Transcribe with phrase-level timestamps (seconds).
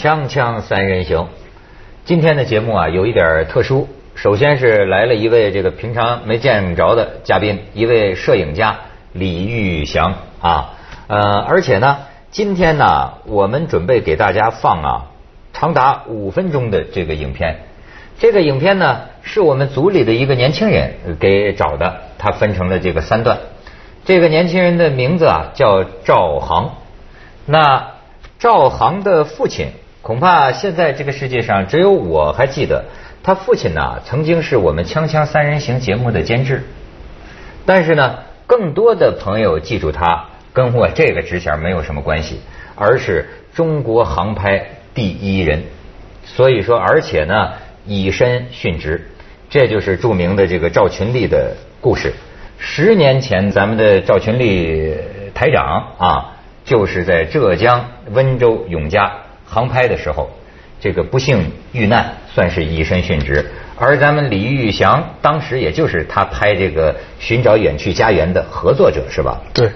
[0.00, 1.28] 锵锵三人行，
[2.06, 3.86] 今天的节目啊有一点特殊。
[4.14, 8.78] 首先是来了一位这个平常没见着的嘉宾，一位摄影家
[9.12, 10.70] 李玉祥啊。
[11.06, 11.98] 呃，而且呢，
[12.30, 15.06] 今天呢，我们准备给大家放啊
[15.52, 17.58] 长达五分钟的这个影片。
[18.18, 23.36] 这个影片呢，是我们组里的一个年轻人给找的，他分成了这个三段。
[24.06, 26.76] 这个年轻人的名字啊叫赵航。
[27.44, 27.96] 那
[28.38, 32.84] 赵航的父亲，恐怕现在这个世界上只有我还记得。
[33.22, 36.62] 他父亲呢，曾经是我们《锵锵三人行》节目的监制，
[37.66, 40.24] 但是呢，更多的朋友记住他，
[40.54, 42.40] 跟我这个职衔没有什么关系，
[42.74, 45.64] 而是中国航拍第一人。
[46.24, 47.52] 所以说，而且呢，
[47.84, 49.10] 以身殉职，
[49.50, 52.14] 这就是著名的这个赵群力的故事。
[52.56, 54.96] 十年前，咱们的赵群力
[55.34, 59.12] 台长啊，就是在浙江温州永嘉
[59.50, 60.30] 航拍的时候。
[60.82, 63.44] 这个不幸遇难，算是以身殉职。
[63.76, 69.42] 而咱们李玉祥当时也就是他拍这个《寻找远去家园》的合作者，是吧？
[69.52, 69.70] 对。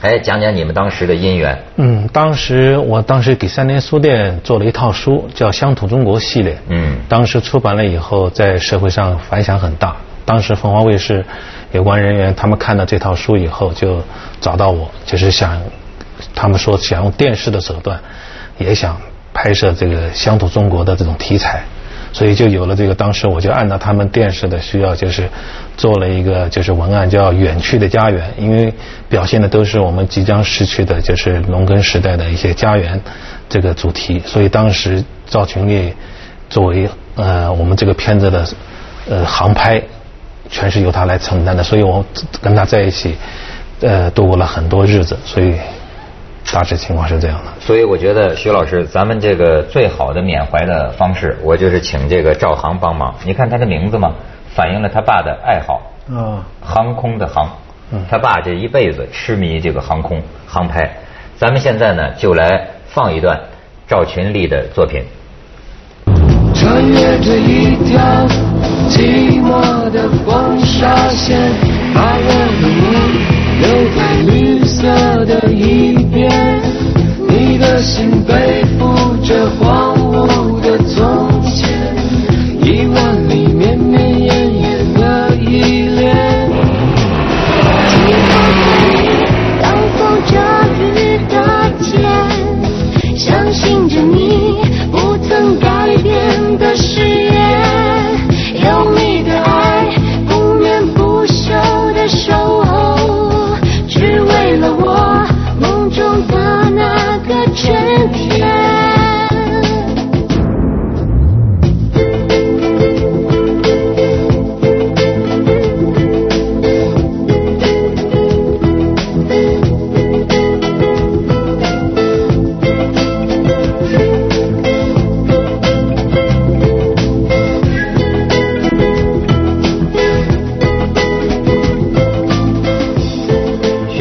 [0.00, 1.62] 哎，讲讲你们当时的姻缘。
[1.76, 6.56] 嗯，当时我当时给三联书店做了一套书，叫《乡土中国》系列。
[6.68, 6.96] 嗯。
[7.06, 9.94] 当时出版了以后，在社会上反响很大。
[10.24, 11.22] 当时凤凰卫视
[11.72, 14.02] 有关人员他们看到这套书以后，就
[14.40, 15.60] 找到我，就是想，
[16.34, 18.00] 他们说想用电视的手段，
[18.60, 18.96] 也想。
[19.32, 21.62] 拍摄这个乡土中国的这种题材，
[22.12, 22.94] 所以就有了这个。
[22.94, 25.28] 当时我就按照他们电视的需要，就是
[25.76, 28.74] 做了一个就是文案叫《远去的家园》，因为
[29.08, 33.00] 表现的都是我们即将失去的，就是农耕时代的一些家园
[33.48, 34.20] 这个主题。
[34.26, 35.94] 所以当时赵群力
[36.50, 38.44] 作为呃我们这个片子的
[39.08, 39.80] 呃航拍，
[40.50, 41.62] 全是由他来承担的。
[41.62, 42.04] 所以我
[42.42, 43.14] 跟他在一起
[43.80, 45.54] 呃度过了很多日子，所以。
[46.52, 53.14] 大致情况是这样的，所以我觉得徐老师，咱们这个最好的缅怀的方式，我就是请这个赵航帮忙。
[53.24, 54.12] 你看他的名字嘛，
[54.52, 55.80] 反映了他爸的爱好，
[56.12, 57.48] 啊，航空的航，
[58.10, 60.90] 他爸这一辈子痴迷这个航空航拍。
[61.36, 63.38] 咱们现在呢，就来放一段
[63.86, 65.04] 赵群力的作品。
[66.52, 68.00] 穿越这一条
[68.88, 71.38] 寂寞的黄沙线，
[71.94, 72.28] 把我
[72.60, 72.92] 的梦
[73.62, 76.09] 留在绿色的一。
[77.78, 79.99] 心背负着荒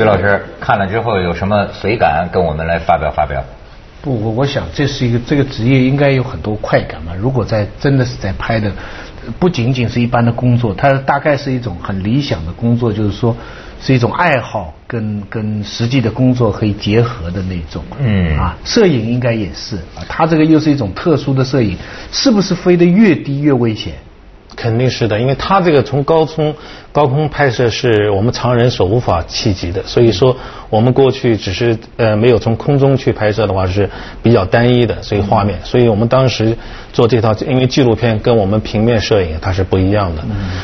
[0.09, 0.41] 老师。
[0.59, 3.43] 看了之后有什么随感，跟我们来发表发表。
[4.01, 7.13] 不，我我想这是一个这个职业应该有很多快感嘛。
[7.19, 8.71] 如果在真的是在拍的，
[9.37, 13.35] 不仅仅是一般的工作，它大概是一种很理想的工作，就是说
[13.81, 17.83] 是一种爱好跟跟实际的工作可以结合的那种。
[17.99, 18.37] 嗯。
[18.37, 21.77] 啊，摄影应该也是啊，它这个又是一种特殊的摄影，
[22.11, 23.93] 是不是飞得越低越危险？
[24.61, 26.53] 肯定是的，因为它这个从高空
[26.91, 30.35] 高空拍摄是我们常人所无法企及的，所以说
[30.69, 33.89] 我们过去只是呃没有从空中去拍摄的话是
[34.21, 36.57] 比较单一的，所以画面，所以我们当时
[36.91, 40.21] 做这套，因为纪录片跟我们平面摄影它是不一样的，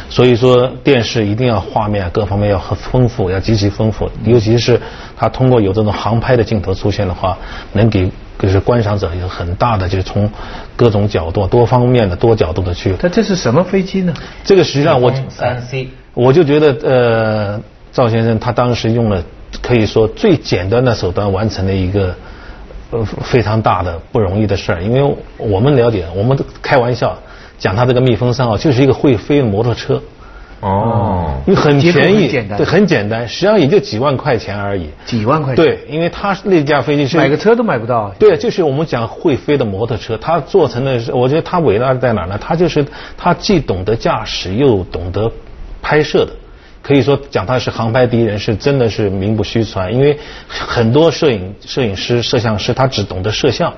[0.10, 4.82] 所以说电视一定要画面各方面要很丰富，要极其丰富，尤其是
[5.16, 7.38] 它通过有这种航拍的镜头出现的话，
[7.72, 8.12] 能给。
[8.38, 10.30] 就是观赏者有很大的，就是从
[10.76, 12.94] 各种角度、多方面的、多角度的去。
[13.00, 14.14] 它这是什么飞机呢？
[14.44, 17.62] 这个实际上我三 C，我就觉得呃，
[17.92, 19.24] 赵先生他当时用了
[19.62, 22.16] 可以说最简单的手段完成了一个
[22.92, 24.84] 呃非常大的不容易的事儿。
[24.84, 27.18] 因为我们了解，我们开玩笑
[27.58, 30.02] 讲他这个蜜蜂三号就是一个会飞的摩托车。
[30.62, 34.90] 哦，因为很便宜，对，很简单，实际上也就几万块钱而已。
[35.06, 35.64] 几万块钱？
[35.64, 38.10] 对，因为他那架飞机是买个车都买不到。
[38.18, 42.40] 对，就是我们讲会飞的摩托车，它做成的是，我觉得它伟大在哪呢？
[42.42, 42.86] 它就是
[43.18, 45.32] 它既懂得驾驶又懂得
[45.82, 46.32] 拍摄的，
[46.82, 49.94] 可以说讲它是航拍第一人是真的是名不虚传。
[49.94, 50.18] 因为
[50.48, 53.72] 很多摄影摄影师、摄像师他只懂得摄像。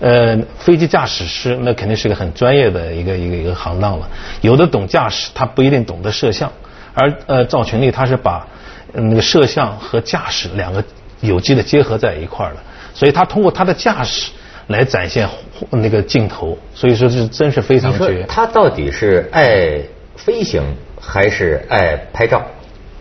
[0.00, 4.08] 呃，飞机驾驶师那肯定是个很专业的一个一个一个行当了。
[4.40, 6.50] 有的懂驾驶，他不一定懂得摄像。
[6.94, 8.46] 而呃，赵群力他是把
[8.92, 10.82] 那个摄像和驾驶两个
[11.20, 12.62] 有机的结合在一块儿了，
[12.94, 14.32] 所以他通过他的驾驶
[14.68, 15.28] 来展现
[15.70, 16.58] 那个镜头。
[16.74, 18.24] 所以说，是真是非常绝。
[18.26, 19.78] 他到底是爱
[20.16, 20.62] 飞行
[21.00, 22.42] 还是爱拍照？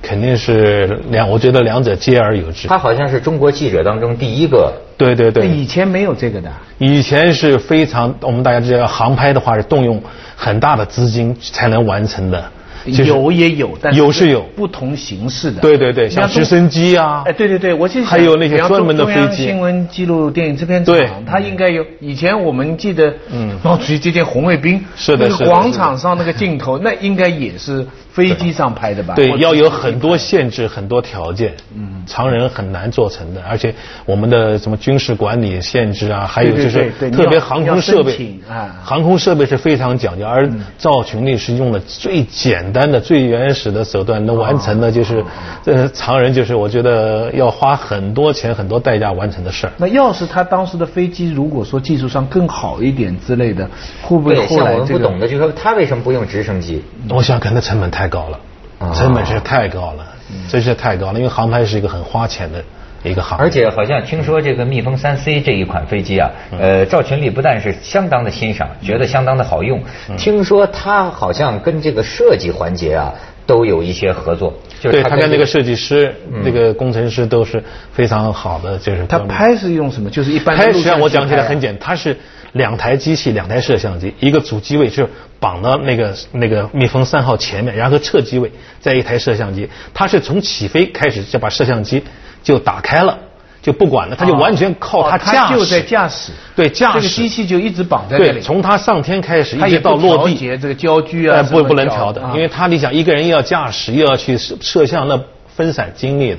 [0.01, 2.67] 肯定是两，我觉得两者兼而有之。
[2.67, 4.73] 他好像是中国记者当中第一个。
[4.97, 5.47] 对对对。
[5.47, 6.51] 以前没有这个的。
[6.77, 10.01] 以前是非常，我们大家知道，航拍的话是动用
[10.35, 12.43] 很大的资金才能完成的。
[12.85, 15.61] 有也有，但有是有不同形式的。
[15.61, 17.23] 对对对，像直升机啊。
[17.25, 19.45] 哎，对对对，我记得还有那些专门的飞机。
[19.45, 21.85] 新闻记录电影制片厂，它应该有。
[21.99, 25.45] 以前我们记得，嗯，毛主席接见红卫兵，是的，是的。
[25.45, 29.13] 广场上那个镜头， 那应该也是飞机上拍的吧？
[29.15, 33.41] 对，要有很多限制，很多条件，嗯，常人很难做成的。
[33.47, 33.73] 而且
[34.05, 40.25] 我们的什么军事管理限制啊，还有就是特别航空设备，啊，航空设备是非常讲究。
[40.25, 45.24] 而赵群力是用了最简单的、最原始的手段能完成的，就是
[45.66, 49.74] 呃，常人就是我觉得要花很多钱、很多代价完成的事儿。
[49.77, 53.69] 那要是他当时的飞机如果说技术上更好一点之类的，
[54.01, 56.83] 会不会后来我们不懂的就说他为什么不用直升机？
[57.10, 60.06] 我想可能成本太高了，成本是太高了，
[60.50, 62.63] 真是太高了，因为航拍是一个很花钱的。
[63.03, 66.29] 一个航，而且好像听说这个蜜蜂三 C 这一款飞机啊，
[66.59, 69.81] 呃，赵群力不但是相当的欣赏，觉得相当的好用，
[70.17, 73.13] 听说他好像跟这个设计环节啊
[73.45, 76.13] 都有一些合作，就是他跟那个设计师、
[76.43, 77.63] 那个工程师都是
[77.93, 80.09] 非常好的，就是他拍是用什么？
[80.09, 82.17] 就是一般拍实际上我讲起来很简单，它是
[82.51, 85.07] 两台机器，两台摄像机，一个主机位是
[85.39, 88.51] 绑到那个那个蜜蜂三号前面，然后侧机位
[88.81, 92.03] 在一台摄像机，它是从起飞开始就把摄像机。
[92.44, 93.18] 就打开了，
[93.62, 95.38] 就不管了，他就完全靠他驾驶。
[95.38, 96.31] 他就在驾驶。
[96.56, 97.01] 对驾驶。
[97.01, 98.31] 这个机器就一直绑在这里。
[98.33, 100.36] 对，从他上天开始，一直到落地。
[100.57, 101.44] 这个焦距啊。
[101.44, 105.19] 不不能调的，因为他你想一个人要驾驶又要去摄摄像，那
[105.59, 106.38] 分散精力的。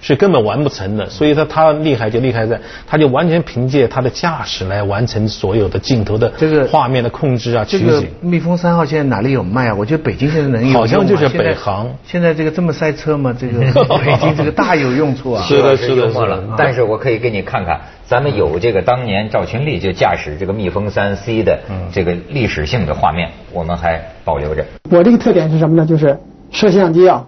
[0.00, 7.64] 是根本完不成的，所以说他厉害就厉害在，他就完全凭借他的驾驶来完成所有的镜头的这个画面的控制啊。
[7.66, 9.74] 这个蜜蜂三号现在哪里有卖啊？
[9.74, 10.78] 我觉得北京现在能有。
[10.78, 11.88] 好像就是北航。
[12.04, 13.34] 现在这个这么塞车吗？
[13.36, 13.58] 这个
[13.98, 15.42] 北京这个大有用处啊。
[15.42, 16.44] 是的，是的，是的。
[16.56, 21.58] 但是我可以给你看看，咱们有这个当年赵群力就驾驶这个蜜蜂三 C 的
[21.90, 24.64] 这个历史性的画面，我们还保留着。
[24.90, 25.84] 我这个特点是什么呢？
[25.84, 26.16] 就是
[26.52, 27.26] 摄像机啊。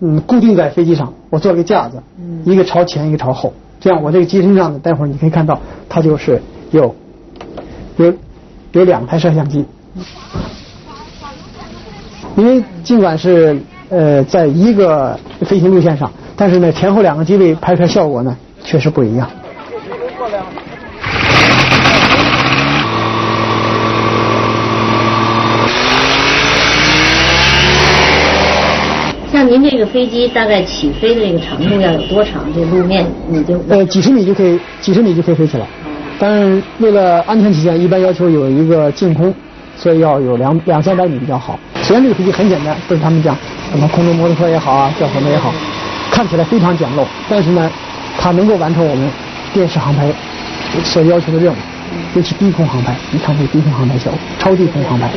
[0.00, 2.02] 嗯，固定在飞机上，我做了个架子，
[2.44, 6.94] 一个朝前，一个朝后，这样我这个机身上呢，待会儿你可以看到，它就是有
[7.98, 8.14] 有
[8.72, 9.66] 有两台摄像机，
[12.36, 13.60] 因为尽管是
[13.90, 19.28] 呃在一个飞行路线上，但是呢前后两个机位拍出来效果呢确实不一样。
[29.42, 32.44] 您这个飞机大概起飞的这个长度要有多长？
[32.54, 35.66] 这路面你就呃几十米就可以，几十米就可以飞起来。
[36.18, 39.32] 但是为了安全起见，一般要求有一个净空，
[39.76, 41.58] 所以要有两两三百米比较好。
[41.82, 43.36] 虽然这个飞机很简单，不是他们讲
[43.72, 45.52] 什么空中摩托车也好啊，叫什么也好，
[46.10, 47.70] 看起来非常简陋，但是呢，
[48.18, 49.10] 它能够完成我们
[49.54, 50.06] 电视航拍
[50.84, 51.56] 所要求的任务，
[52.14, 52.94] 尤其低空航拍。
[53.10, 55.10] 你看这低空航拍效果，超低空航拍。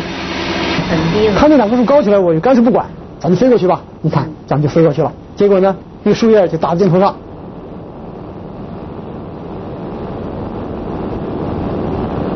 [0.89, 1.33] 很低了。
[1.37, 2.85] 它那两棵树高起来，我就干脆不管。
[3.19, 5.09] 咱们飞过去吧，你看，咱们就飞过去了。
[5.33, 7.15] 结果呢，那个树叶就打在镜头上。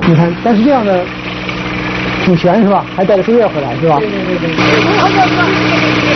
[0.08, 1.04] 你看，但是这样的
[2.24, 2.86] 挺悬是吧？
[2.96, 4.00] 还带着树叶回来是吧？
[4.00, 4.48] 对对对对。
[4.56, 4.56] 镜
[4.96, 5.44] 头还在呢，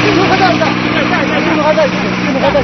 [0.05, 0.65] 镜头还在呢，
[0.95, 2.63] 在在在，镜头还在，镜头还在。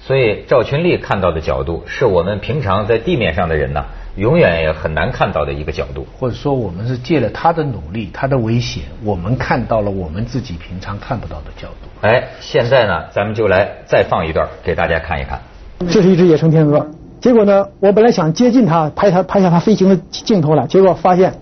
[0.00, 3.82] 所以赵群力看到的角度，是我们平常在地面上的人呢。
[4.16, 11.88] 永远也很难看到的一个角度，或者说我们是借了他的努力，他的危险，我们看到了我们自己平常看不到的角度。
[12.06, 15.40] 哎，现在呢，咱们就来再放一段给大家看一看。
[15.88, 16.86] 这是一只野生天鹅，
[17.22, 21.32] 结果呢，我本来想接近它，拍它拍下它飞行的镜头来，结果发现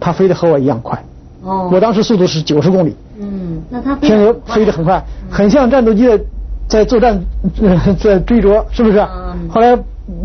[0.00, 1.00] 它飞得和我一样快。
[1.42, 1.70] 哦。
[1.72, 2.96] 我当时速度是九十公里。
[3.20, 6.20] 嗯，那它天鹅飞得很快，很像战斗机的
[6.66, 7.22] 在作战
[8.00, 8.98] 在追逐，是不是？
[8.98, 9.48] 嗯。
[9.48, 9.78] 后来。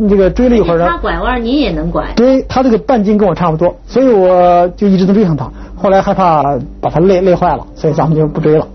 [0.10, 2.12] 这个追了一会儿，他拐弯您也能拐。
[2.16, 5.50] 对，他这个半径跟我差不多，所以我就一直都追上他。
[5.76, 6.42] 后来害怕
[6.82, 8.68] 把他累累坏了，所以咱们就不追了。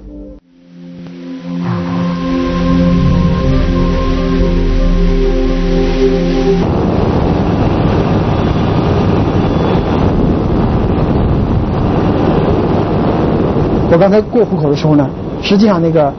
[13.90, 15.06] 我刚才过虎口的时候呢，
[15.42, 16.10] 实际上那个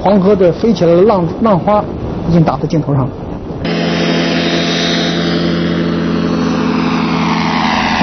[0.00, 1.84] 黄河的飞起来的浪浪花
[2.28, 3.10] 已经打在镜头上了。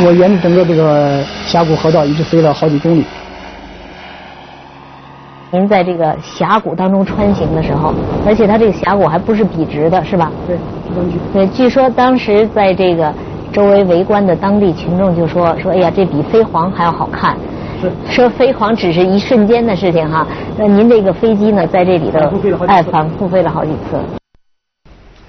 [0.04, 3.06] 我沿着整个这个峡谷河道一直飞了好几公里。
[5.52, 7.94] 您在这个峡谷当中穿行的时候，
[8.26, 10.32] 而且它这个峡谷还不是笔直的，是吧？
[10.48, 10.58] 对，
[11.34, 13.14] 对，据说当时在这个
[13.52, 17.36] 周围围观的当地群众就说说，哎呀，这比飞黄还要好看。
[17.82, 17.92] 是。
[18.10, 20.26] 说飞黄只是一瞬间的事情哈，
[20.58, 24.00] 那您这个飞机呢，在这里头哎反复飞了好几次。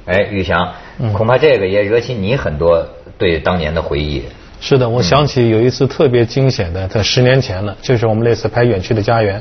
[0.07, 0.69] 哎，玉祥，
[1.13, 2.87] 恐怕这个也惹起你很多
[3.19, 4.23] 对当年的回忆。
[4.65, 9.41] 是的，我想起有一次特别惊险的，在十年前了，就是我们那次拍《远去的家园》，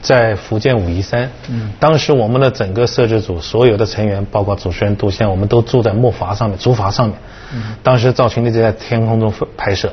[0.00, 1.28] 在福建武夷山。
[1.48, 1.72] 嗯。
[1.80, 7.18] 当时我们的整个摄制组所有的成员，包括主持人杜宪，我们都住在木筏上面，竹筏上面。
[7.52, 7.74] 嗯。
[7.82, 9.92] 当时赵群力就在天空中拍摄，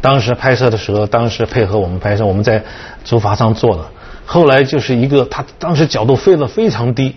[0.00, 2.62] 当时拍摄的时候，当时配合我们拍摄，我们在
[3.04, 3.90] 竹筏上坐了。
[4.24, 7.16] 后来就是一个，他当时角度飞得非常低，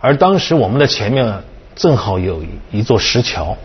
[0.00, 1.44] 而当时我们的前面
[1.76, 3.56] 正好有一座石桥，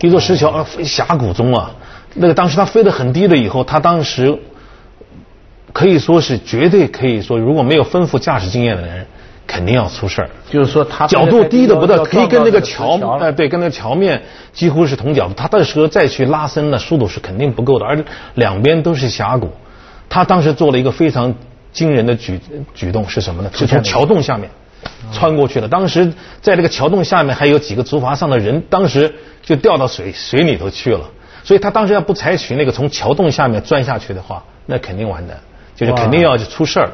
[0.00, 1.72] 一座石桥而峡谷中啊。
[2.14, 4.38] 那个当时他飞得很低了以后，他当时
[5.72, 9.06] 可以说是绝对可以说，如果没有丰富驾驶经验的人，
[9.46, 10.30] 肯定要出事儿。
[10.48, 15.34] 就是说他角度低的不得，可以跟那个桥，哎，对，跟那个桥面几乎是同角度。
[15.34, 19.50] 他到时候再去拉伸的速度是肯定不够的，而两边都是峡谷。
[20.08, 21.34] 他当时做了一个非常
[21.72, 22.40] 惊人的举
[22.74, 23.50] 举动是什么呢？
[23.54, 24.50] 是从桥洞下面
[25.12, 25.68] 穿过去的。
[25.68, 31.08] 当时在这个桥洞下面还有几个竹筏上的人，当时就掉到水水里头去了。
[31.42, 35.36] 所以他当时要不采取那个从桥洞下面钻下去的话，那肯定完蛋，
[35.74, 36.92] 就是肯定要出事儿了。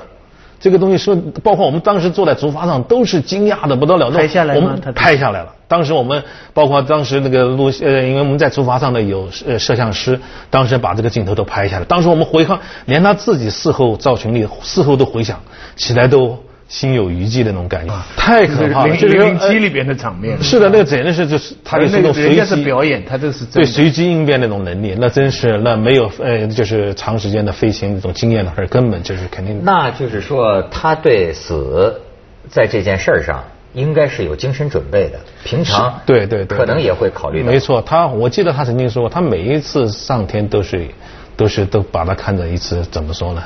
[0.58, 4.10] 这个东西说，包括我们当时坐在竹筏上都是惊讶的不得了。
[4.10, 5.52] 拍下来我们拍下来了。
[5.68, 6.22] 当时我们
[6.54, 11.84] 包括当时那个录呃，因为我们在竹筏上的有呃摄像师，当时把这个镜头都拍下来。
[11.84, 15.40] 当时我们回看，连他自己事后赵群力事后都回想
[15.76, 16.38] 起来都。
[16.68, 18.96] 心有余悸的那种感觉，太可怕了。
[18.96, 20.37] 就是零机里边的场面。
[20.42, 29.61] 是的，那简直是就是他的那种随机表演，他这是对随机应变那种能力，那真是那没有呃，就是长时间的飞行那种经验的话，根本就是肯定。
[29.64, 32.00] 那就是说，他对死
[32.49, 37.42] 在这件事上应该是有精神准备的，平常对对对，可能也会考虑。
[37.42, 40.88] 没错，他我记得他曾经说过，他每一次上天都是
[41.37, 43.42] 都是都把他看着一次怎么说呢？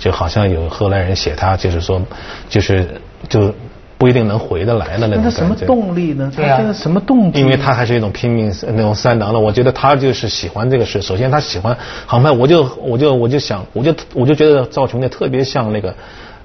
[0.00, 2.00] 就好像有荷兰人写他，就是说，
[2.48, 3.54] 就是就
[3.98, 5.30] 不一定能回得来的那种感觉。
[5.30, 6.32] 那什么动力呢？
[6.34, 7.38] 对啊，什么动力？
[7.38, 11.02] 因为他还是一种拼命那种三郎的，我觉得他就是喜欢这个事。
[11.02, 11.76] 首先他喜欢
[12.06, 15.94] 航拍，我就我就我就想，我就我就觉得赵琼的特别像那个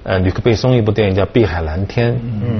[0.02, 2.14] 呃吕克贝松一部电影叫《碧海蓝天》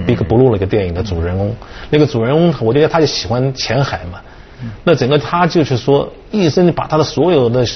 [0.06, 1.54] ，Big Blue 那个电影的主人公。
[1.90, 4.20] 那个主人公，我觉得他就喜欢浅海嘛。
[4.82, 7.66] 那整个他就是说，一生把他的所有的。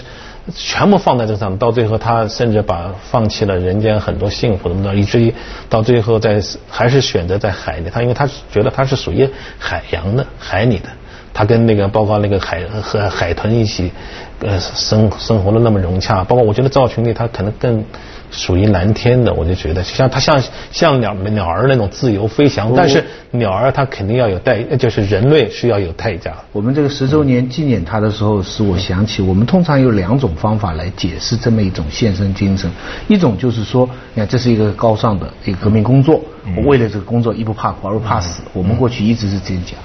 [0.54, 5.34] 全部放在这上面，到最后他甚至把放弃了人间很多幸福的，以至于
[5.68, 7.90] 到最后在还是选择在海里。
[7.90, 9.28] 他因为他觉得他是属于
[9.58, 10.88] 海洋的海里的，
[11.32, 13.92] 他跟那个包括那个海和海豚一起
[14.40, 16.24] 呃生生活的那么融洽。
[16.24, 17.84] 包括我觉得赵群力他可能更。
[18.30, 26.34] 属于蓝天的，我就觉得像它像像鸟鸟儿那种自由飞翔，但是鸟儿它肯定要有代，就是人类是要有代价。
[26.52, 32.70] 我们这个十周年纪念它的时候，使我想起我们通常有两种方法来解释这么一种献身精神，
[33.08, 36.20] 一种就是说，你看这是一个高尚的一个革命工作，
[36.56, 39.78] 我为了这个工作一不怕苦二不怕死，我们过去一直是这样讲。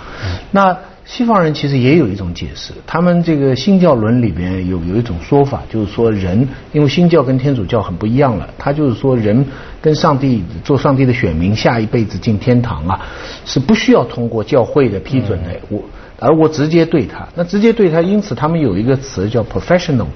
[0.52, 9.46] 那西方人其实也有一种解释，他们这个新教论里边有有一种说法，就是说人，因为新教跟天主教很不一样了，他就是说人
[9.80, 13.00] 跟上帝做上帝的选民，下一辈子进天堂啊，
[13.46, 15.80] 是不需要通过教会的批准的，我
[16.20, 20.08] 而我直接对他，那直接对他，因此他们有一个词叫 professional，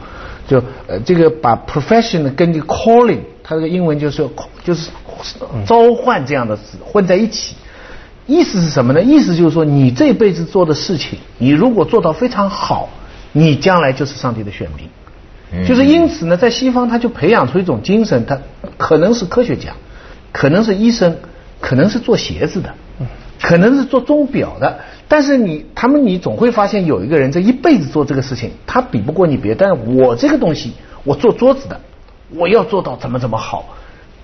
[0.48, 4.27] 就呃这个把 professional 跟这个 calling，它这个英文就是
[4.63, 4.89] 就是
[5.67, 7.55] 召唤这样的词混在一起。
[8.29, 9.01] 意思是什么呢？
[9.01, 12.88] 意思就是说，你这辈子做的事情，你如果做到非常好，
[13.31, 14.88] 你将来就是上帝的选民。
[15.65, 18.38] 就是因此呢，在西方他就培养出一种精神，他
[18.77, 19.71] 可能是科学家，
[20.31, 21.17] 可能是医生，
[21.59, 22.71] 可能是做鞋子的，
[23.41, 24.77] 可能是做钟表的。
[25.07, 29.55] 但是你他们你总会发现有一个人这一辈子做这个事情，他比不过你别。
[29.55, 31.81] 但是我这个东西，我做桌子的，
[32.36, 33.65] 我要做到怎么怎么好。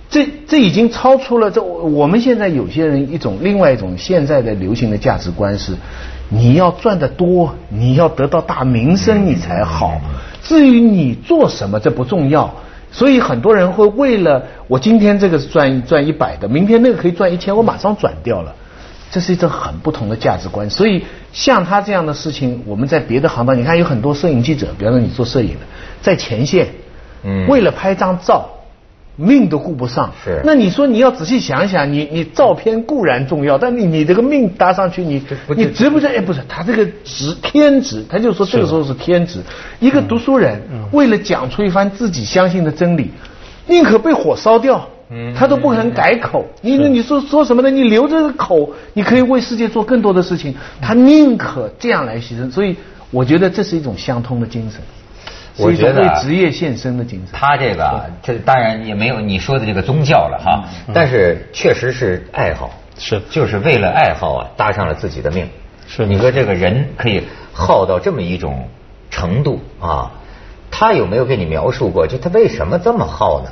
[0.09, 5.73] 这这已经超出了这我们现在有些人一种另外一种现在的流行的价值观是，
[6.29, 9.99] 你要赚得多，你要得到大名声你才好。
[10.43, 12.53] 至于你做什么这不重要，
[12.91, 18.55] 所以很多人会为了我今天这个是赚赚一百的，明天那个可以赚一千，我马上转掉了。
[19.11, 20.69] 这是一种很不同的价值观。
[20.69, 25.65] 所以像他这样的事情，我们在别的行当，你看有很多摄影记者，比方说你做摄影的，
[26.01, 26.67] 在前线，
[27.47, 28.49] 为了拍张照。
[29.15, 30.11] 命都顾不上。
[30.23, 30.41] 是。
[30.43, 35.21] 那你说你要仔细想想，你你照片固然重要，但你你这个命搭上去，你
[35.55, 36.07] 你值不值？
[36.07, 39.39] 哎，不是，他这个值天职，他就说这个时候是天职。
[39.79, 43.11] 一个读书人为了讲出一番自己相信的真理，
[43.67, 44.89] 宁可被火烧掉。
[45.37, 47.69] 他都不肯改口，你你说说什么呢？
[47.69, 50.55] 你留着口，你可以为世界做更多的事情。
[50.81, 52.75] 他宁可这样来牺牲，所以
[53.11, 54.81] 我觉得这是一种相通的精神，
[55.57, 57.29] 我觉得为职业献身的精神。
[57.31, 65.47] 他这个，这当然也没有你说的这个宗教了哈，但是确实是爱好，是就是为了爱好啊，搭上了自己的命。
[65.87, 68.67] 是你说这个人可以耗到这么一种
[69.09, 70.11] 程度啊？
[70.71, 72.05] 他有没有给你描述过？
[72.05, 73.49] 就他为什么这么耗呢？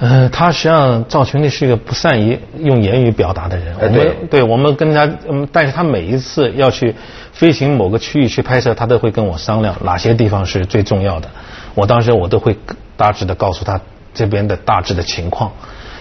[0.00, 3.76] 呃，他实际上赵群力是一个不善于用言语表达的人。
[3.78, 6.94] 我们对我们跟他，嗯，但是他每一次要去
[7.40, 11.30] 飞行某个区域去拍摄，他都会跟我商量哪些地方是最重要的。
[11.74, 12.54] 我当时我都会
[12.98, 13.80] 大致的告诉他
[14.12, 15.50] 这边的大致的情况。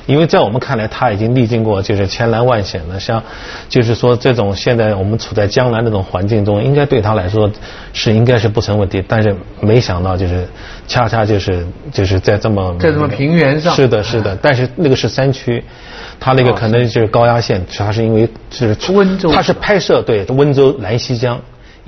[0.10, 3.00] 因为在我们看来，他已经历经过就是千难万险了。
[3.00, 3.22] 像，
[3.70, 7.52] 就是说这种现在我们处在江南这种环境中，应该对他来说
[7.94, 9.04] 是应该是不成问题。
[9.08, 10.48] 但是没想到就是
[10.88, 14.36] 恰恰就是就是在这么在这么平原上，是的，是的。
[14.42, 15.64] 但是那个是山区，
[16.20, 21.40] 他那个可能就是高压线，他是因为是温州，他是拍摄对温州南溪江。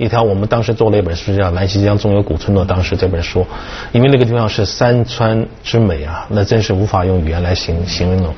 [0.02, 3.46] 一条我们当时做了一本书叫《兰溪江中游古村落》，当时这本书，
[3.92, 8.34] 因为那个地方是山川之美啊，那真是无法用语言来形形容的。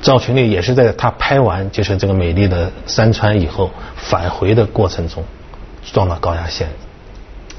[0.00, 5.24] 赵群力也是在他拍完就是这个美丽的山川以后，返回的过程中
[5.92, 6.68] 撞到高压线。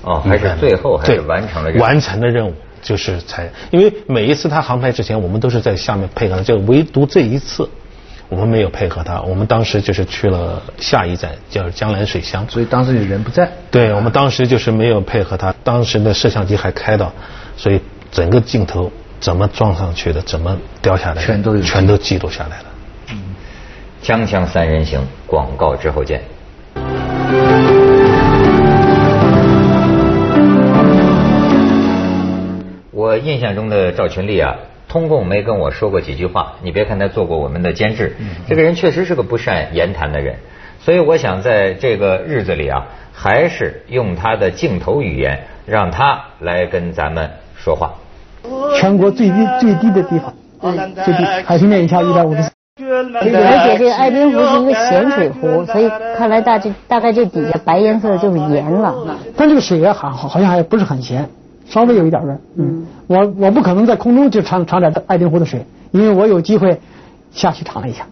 [0.03, 7.69] 哦，还是最后还是完成了完成的任务，就是才因为每一次他航拍之前，我们都是在下面配合，就唯独这一次。
[8.31, 13.51] 我们没有配合他，我们当时就是去了下一站叫江南水乡，所以当时你人不在。
[13.69, 17.11] 对，我们当时就是没有配合他，当时的摄像机还开到，
[17.57, 18.89] 所以整个镜头
[19.19, 22.65] 怎么撞上去的，怎么掉下来的，全都全都记录下来了。
[23.11, 23.35] 嗯，
[24.01, 26.21] 锵锵三人行，广告之后见。
[32.91, 34.55] 我印象中的赵群力啊。
[34.91, 38.17] 通共没跟我说过几句话，你别看他做过我们的监制，
[38.49, 40.35] 这个人确实是个不善言谈的人，
[40.81, 47.93] 所以我想在这个日子里啊，还是用他的镜头语言，让他来跟咱们说话。
[48.77, 50.33] 全国最低最低的地方，
[51.05, 52.41] 最低海平面以下一百五十。
[52.83, 53.23] 而
[53.63, 58.93] 且这个爱丁湖是一个咸水湖，所以看来大这大概这底下白颜色就是盐了。
[59.37, 61.29] 但这个水也好好像还不是很咸。
[61.71, 66.77] 稍微有一点味儿，嗯，我我不可能在空中就尝尝点爱丁湖的水，因为我有机会
[67.31, 68.03] 下去尝了一下。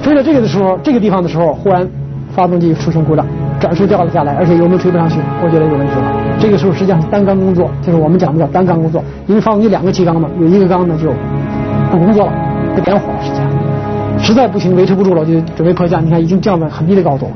[0.00, 1.88] 飞到这个的时候，这个地方的时候，忽然
[2.36, 3.26] 发动机出现故障，
[3.58, 6.38] 转速掉了下来，而且油门吹不上去，我觉得有问题了。
[6.38, 11.12] 这个时候实际上是单缸工作，就是我们讲的叫单缸工作，因为发动机两个气缸嘛，有一个缸呢就
[11.90, 12.32] 不工作了，
[12.76, 13.50] 不点火了，实际上
[14.20, 16.04] 实在不行维持不住了，就准备迫降。
[16.04, 17.32] 你看已经降到很低的高度了，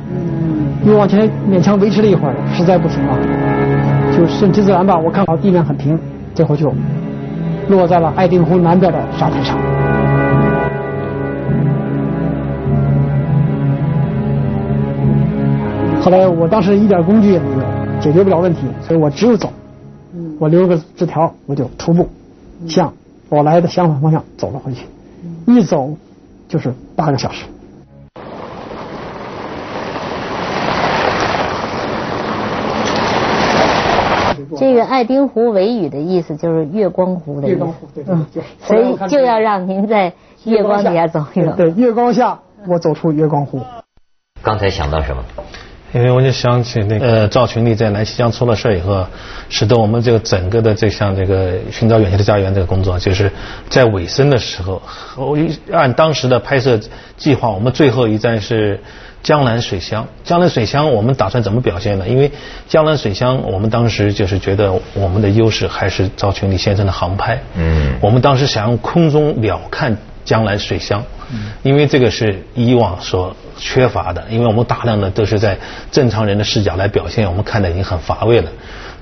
[0.87, 3.19] 又往前勉强维持了一会儿，实在不行了。
[4.17, 5.99] 就顺其自然吧，我看好地面很平，
[6.35, 6.73] 最后就
[7.69, 9.57] 落在了爱丁湖南边的沙滩上。
[16.03, 17.61] 后来我当时一点工具也没有，
[18.01, 19.53] 解决不了问题，所以我只有走。
[20.39, 22.09] 我留个纸条，我就徒步
[22.67, 22.93] 向
[23.29, 24.87] 我来的相反方向走了回去，
[25.47, 25.91] 一走
[26.49, 27.45] 就是八个小时。
[34.59, 38.27] 这个爱丁湖维语的意思就是月光湖的意思，嗯，
[38.67, 40.13] 所以就要让您在
[40.45, 41.53] 月光底下走一走。
[41.57, 43.61] 对，月光下我走出月光湖。
[44.43, 45.23] 刚才想到什么？
[45.93, 49.05] 因为我就想起那个呃赵群力在南溪江出了事以后，
[49.49, 53.31] 使得我们这个整个的这项这个寻找远去的家园这个工作，就是
[53.69, 54.81] 在尾声的时候，
[55.17, 55.37] 我
[55.73, 56.79] 按当时的拍摄
[57.17, 58.81] 计划，我们最后一站是。
[59.23, 62.09] 江南水乡，江南水乡，我们打算怎么表现呢？
[62.09, 62.33] 因为
[62.69, 67.39] 江南水乡，我们当时就是觉得我们的优势还是赵群力先生的航拍。
[67.55, 67.95] 嗯。
[68.01, 71.05] 我们当时想用空中鸟瞰江南水乡，
[71.63, 75.59] 因为这个是以往所缺乏的，因为我们大量的都是在
[75.91, 78.51] 正常人的视角来表现，我们看的已经很乏味了。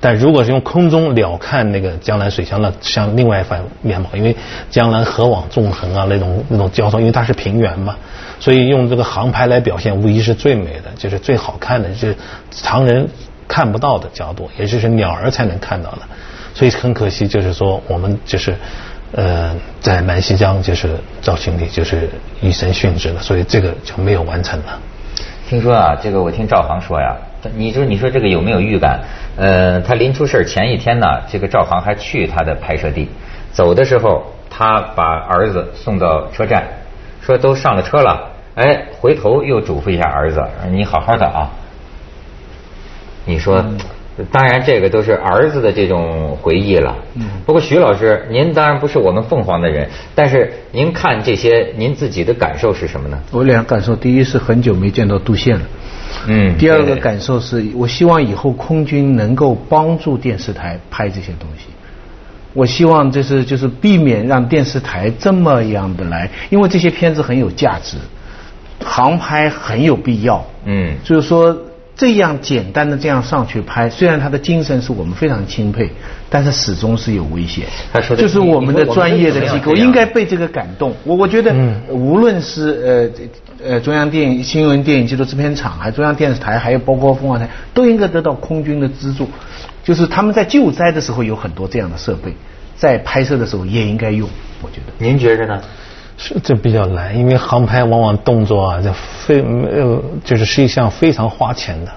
[0.01, 4.35] 但如果是用空中鸟瞰那个江南水乡，那像另外一番面貌，因为
[4.69, 7.95] 江南河网纵横啊，那种那种交通，因为它是平原嘛。
[8.39, 12.15] 所以用这个航拍来表现，无疑是最美的，就是最好看的，就是
[12.49, 13.07] 常人
[13.47, 15.99] 看不到的角度，也就是鸟儿才能看到的。
[16.53, 18.55] 所以很可惜，就是说我们就是
[19.11, 22.09] 呃在南溪江就是赵群力就是
[22.41, 24.79] 以身殉职了，所以这个就没有完成了。
[25.49, 27.17] 听说啊，这个我听赵航说呀，
[27.55, 28.99] 你说你说这个有没有预感？
[29.37, 33.07] 呃，他临出事前一天呢，这个赵航还去他的拍摄地，
[33.51, 36.63] 走的时候他把儿子送到车站，
[37.21, 41.49] 说都上了车了，哎，回头又嘱咐一下儿子，你好好的啊。
[43.25, 43.63] 你说，
[44.31, 46.95] 当然这个都是儿子的这种回忆了。
[47.15, 53.19] 嗯不过徐老师，您当然不是我们凤凰的人，但是您看这些，您自己的感受是什么呢？
[53.31, 55.65] 我两个感受，第一是很久没见到杜宪了。
[56.27, 56.55] 嗯。
[56.57, 61.65] 第二个感受是我希望以后空军能够帮助电视台拍这些东西。
[62.53, 67.97] 我希望就是就是避免让电视台这么样的来，因为这些片子很有价值，
[68.83, 70.45] 航拍很有必要。
[70.65, 70.95] 嗯。
[71.03, 71.57] 就是说。
[71.99, 75.91] 这样简单的这样上去拍，虽然他的精神是我们非常钦佩，
[76.29, 77.65] 但是始终是有危险。
[77.91, 80.95] 他说的就是我们的专业的机构应该被这个感动。
[81.03, 81.53] 我我觉得，
[81.89, 83.11] 无论是
[83.59, 89.27] 呃呃中央电影新闻电影技术制片厂，还中央电视台，还有包括凤凰台，都应该得到空军的资助。
[89.83, 92.33] 就是他们在救灾的时候有很多这样的设备，
[92.77, 94.29] 在拍摄的时候也应该用。
[94.61, 95.61] 我觉得，您觉着呢？
[96.19, 98.91] 是这比较难，因为航拍往往动作啊，就
[99.25, 101.91] 非呃，就是是一项非常花钱的。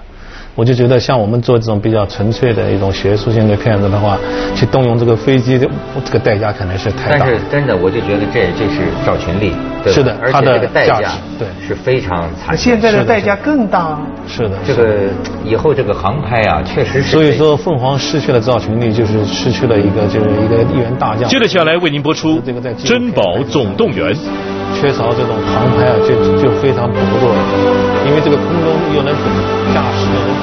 [0.55, 4.19] 我就觉得像我们做这种比较纯粹的一种学术性的片子的话，
[4.55, 7.19] 去动用这个飞机，这个代价可能是太大。
[7.21, 9.55] 但是真的，我就觉得这这是赵群力。
[9.87, 11.01] 是的，而且这个代价
[11.39, 12.57] 对是非常惨。
[12.57, 13.99] 现在的代价更大。
[14.29, 15.09] 是的，这个
[15.45, 17.11] 以后这个航拍啊，确实是。
[17.11, 21.29] 所以说，凤凰失去了赵群力，就是失去了一个就是一个一员大将。
[21.29, 22.41] 接着下来为您播出
[22.85, 24.15] 《珍宝总动员》。
[24.75, 27.33] 缺少这种航拍啊，就就非常薄弱，
[28.07, 29.15] 因为这个空中又能
[29.73, 30.43] 驾驶。